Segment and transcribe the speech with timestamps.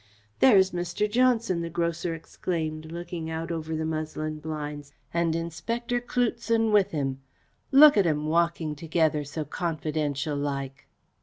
[0.39, 1.07] "There is Mr.
[1.07, 7.21] Johnson," the grocer exclaimed, looking out over the muslin blinds, "and Inspector Cloutson with him.
[7.71, 10.87] Look at 'em walking together, so confidential like."